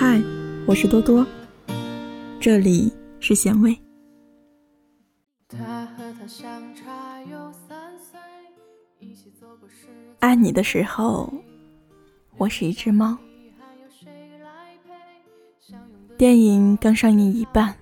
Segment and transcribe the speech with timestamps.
[0.00, 0.22] 嗨，
[0.64, 1.26] 我是多多，
[2.38, 3.76] 这里是咸味。
[10.20, 11.34] 爱你的时候，
[12.36, 13.18] 我是一只猫。
[16.16, 17.74] 电影刚上映一半，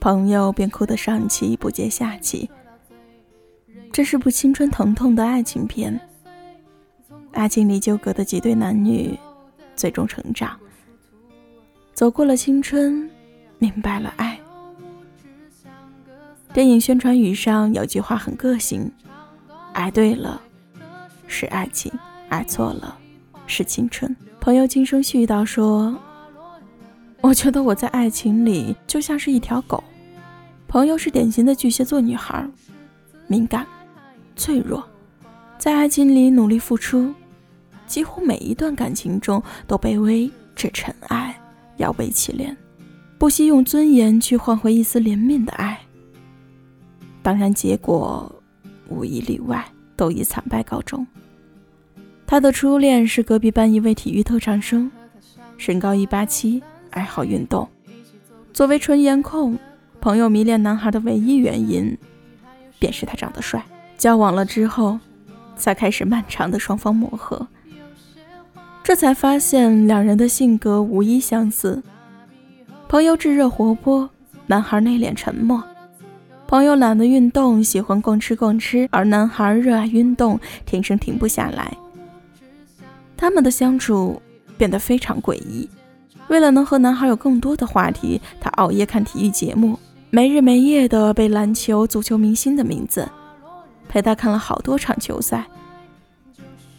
[0.00, 2.50] 朋友便哭得上气不接下气。
[3.90, 5.98] 这是部青春疼痛的爱情片，
[7.32, 9.18] 爱情里纠葛的几对男女，
[9.74, 10.60] 最终成长。
[11.94, 13.08] 走过了青春，
[13.60, 14.36] 明白了爱。
[16.52, 18.90] 电影宣传语上有句话很个性：
[19.72, 20.40] 爱对了
[21.28, 21.92] 是爱情，
[22.28, 22.98] 爱错了
[23.46, 24.14] 是青春。
[24.40, 25.96] 朋友轻声絮叨说
[27.22, 29.82] ：“我觉得我在爱情里就像是一条狗。”
[30.66, 32.44] 朋友是典型的巨蟹座女孩，
[33.28, 33.64] 敏感、
[34.34, 34.84] 脆弱，
[35.58, 37.14] 在爱情里努力付出，
[37.86, 41.23] 几乎每一段感情中都卑微至尘埃。
[41.76, 42.54] 要为其怜，
[43.18, 45.80] 不惜用尊严去换回一丝怜悯的爱。
[47.22, 48.30] 当然，结果
[48.88, 49.64] 无一例外
[49.96, 51.06] 都以惨败告终。
[52.26, 54.90] 他的初恋是隔壁班一位体育特长生，
[55.56, 57.68] 身高一八七，爱好运动。
[58.52, 59.58] 作为纯颜控，
[60.00, 61.96] 朋友迷恋男孩的唯一原因，
[62.78, 63.64] 便是他长得帅。
[63.96, 64.98] 交往了之后，
[65.56, 67.46] 才开始漫长的双方磨合。
[68.84, 71.82] 这才发现两人的性格无一相似。
[72.86, 74.08] 朋友炙热活泼，
[74.46, 75.64] 男孩内敛沉默。
[76.46, 81.74] 朋友懒得运动，喜欢逛吃逛吃，而男孩热爱运动，天生停不下来。
[83.16, 84.20] 他们的相处
[84.58, 85.66] 变得非常诡异。
[86.28, 89.78] 为了能和男孩有更多的话题，他熬夜看体育节目，
[90.10, 93.08] 没日没夜的背篮球、足球明星的名字，
[93.88, 95.46] 陪他看了好多场球赛。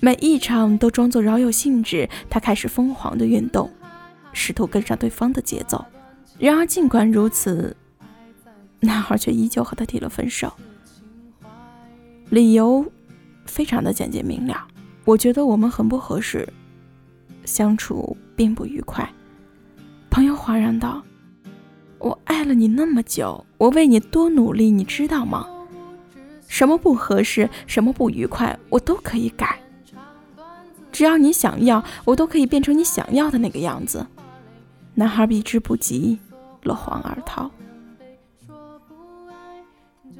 [0.06, 3.68] 每一场都装作饶有兴致，他开始疯狂的运动，
[4.34, 5.84] 试图跟上对方的节奏。
[6.38, 7.76] 然而，尽管如此，
[8.82, 10.54] 男孩却依旧和他提了分手。
[12.30, 12.86] 理由
[13.48, 14.68] 非常的简洁明了，
[15.06, 16.48] 我觉得我们很不合适，
[17.44, 19.12] 相处并不愉快。
[20.12, 21.02] 朋友哗然道
[21.98, 25.48] ：“我爱了你那么久，我为你多努力，你知道吗？
[26.48, 29.60] 什么不合适，什么不愉快，我都可以改。”
[30.96, 34.08] 只要你想要，我都可以变成你想要的那个样子。
[34.94, 36.18] 男孩避之不及，
[36.64, 37.52] 落荒而逃。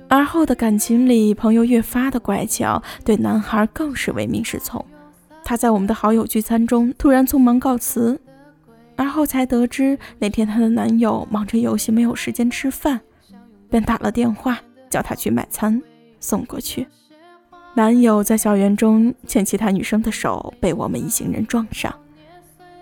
[0.10, 4.86] 而后的感情里，朋友越发的乖巧，对男孩更是唯命是从。
[5.46, 8.20] 他在我们的好友聚餐中突然匆忙告辞，
[8.98, 13.00] 而后才得知那天她的男友忙着游戏，没有时间吃饭，
[13.70, 14.60] 便打了电话
[14.90, 15.82] 叫他去买餐
[16.20, 16.86] 送过去。
[17.78, 21.94] 男友在校园中牵其他女生的手，被我们一行人撞上。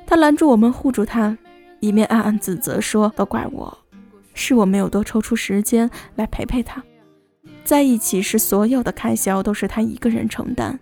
[0.05, 1.35] 他拦住我们，护住他，
[1.79, 3.75] 一面暗暗自责说：“都怪我，
[4.35, 6.83] 是我没有多抽出时间来陪陪他。
[7.65, 10.79] 在一起时，所有的开销都是他一个人承担。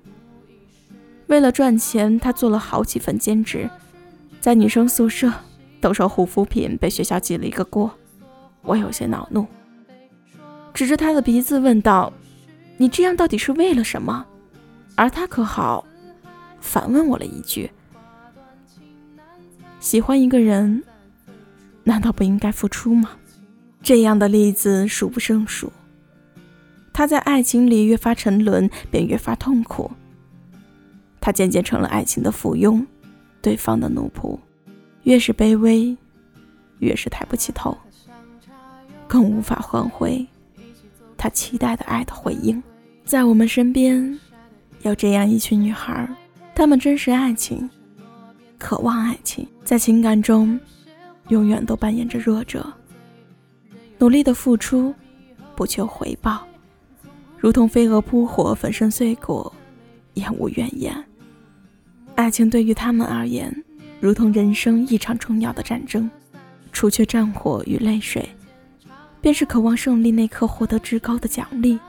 [1.28, 3.70] 为了赚钱，他做了好几份兼职，
[4.42, 5.32] 在女生宿舍
[5.80, 7.90] 兜售护肤品，被学校记了一个过。
[8.64, 9.48] 我有些恼怒，
[10.74, 12.12] 指着他的鼻子问道。”
[12.78, 14.26] 你这样到底是为了什么？
[14.96, 15.86] 而他可好，
[16.60, 17.72] 反问我了一句
[19.80, 20.84] ：“喜欢一个人，
[21.84, 23.12] 难道不应该付出吗？”
[23.82, 25.72] 这样的例子数不胜数。
[26.94, 29.90] 他在爱情里越发沉沦，便越发痛苦。
[31.20, 32.86] 他渐渐成了爱情的附庸，
[33.42, 34.38] 对方的奴仆。
[35.04, 35.98] 越是卑微，
[36.78, 37.76] 越是抬不起头，
[39.08, 40.28] 更无法换回
[41.22, 42.62] 他期待的爱的回应。
[43.06, 44.20] 在我们身边，
[44.82, 46.10] 有这样一群女孩，
[46.56, 47.70] 她们珍视爱情，
[48.58, 50.60] 渴望爱情，在情感中，
[51.28, 52.66] 永远都扮演着弱者，
[54.00, 54.96] 努力的付出，
[55.56, 56.42] 不求回报，
[57.38, 59.54] 如同飞蛾扑火，粉身碎骨，
[60.16, 60.92] 也无怨言。
[62.16, 63.56] 爱情对于他们而言，
[64.00, 66.10] 如同人生一场重要的战争，
[66.72, 68.28] 除却战火与泪水，
[69.22, 71.80] 便是渴望胜利那刻获得至高的奖励。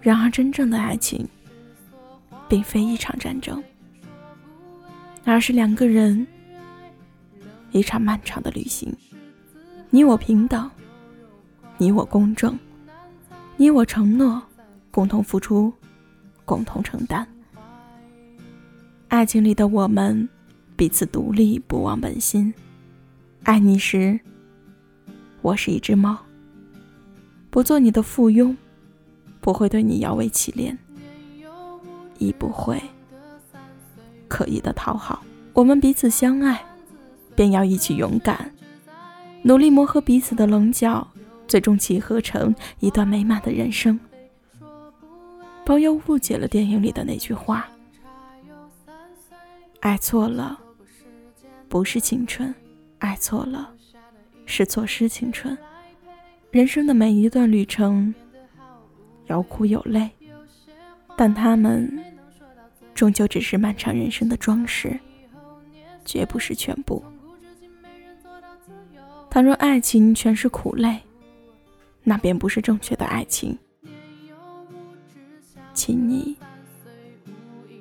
[0.00, 1.26] 然而，真正的爱情，
[2.48, 3.62] 并非一场战争，
[5.24, 6.26] 而是两个人
[7.72, 8.94] 一场漫长的旅行。
[9.90, 10.70] 你我平等，
[11.78, 12.58] 你我公正，
[13.56, 14.42] 你我承诺，
[14.90, 15.72] 共同付出，
[16.44, 17.26] 共同承担。
[19.08, 20.28] 爱情里的我们，
[20.76, 22.52] 彼此独立，不忘本心。
[23.44, 24.18] 爱你时，
[25.44, 26.16] 我是一只猫，
[27.50, 28.56] 不做你的附庸。
[29.42, 30.74] 不会对你摇尾乞怜，
[32.18, 32.80] 亦不会
[34.26, 35.22] 刻意的讨好。
[35.52, 36.64] 我们彼此相爱，
[37.36, 38.50] 便要一起勇敢，
[39.42, 41.06] 努力磨合彼此的棱角，
[41.46, 44.00] 最终契合成一段美满的人生。
[45.66, 47.68] 朋友误解了电影里的那句话
[49.80, 50.58] ：“爱错了，
[51.68, 52.50] 不是青春；
[52.98, 53.74] 爱错了，
[54.46, 55.56] 是错失青春。”
[56.50, 58.14] 人生的每一段旅程，
[59.26, 60.08] 有苦有泪，
[61.16, 62.04] 但他们
[62.94, 64.98] 终究只是漫长人生的装饰，
[66.04, 67.02] 绝不是全部。
[69.28, 71.00] 倘若爱情全是苦累，
[72.04, 73.58] 那便不是正确的爱情。
[75.72, 76.36] 请你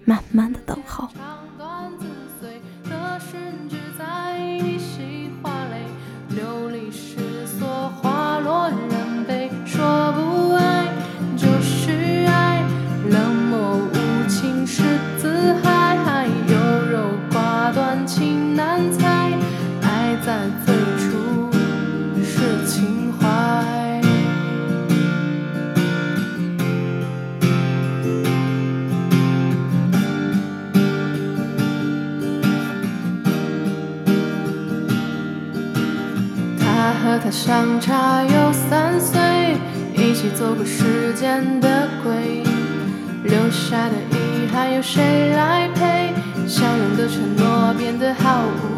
[0.03, 1.07] 慢慢的等候。
[20.65, 21.51] 最初
[22.23, 23.21] 是情怀。
[36.59, 39.57] 他和她相差有三岁，
[39.95, 42.43] 一起走过时间的鬼，
[43.23, 46.13] 留下的遗憾由谁来陪？
[46.45, 48.72] 相拥的承诺变得好无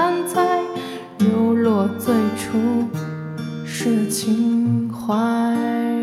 [0.00, 0.62] 难猜，
[1.18, 2.88] 流落最初
[3.66, 5.99] 是情怀。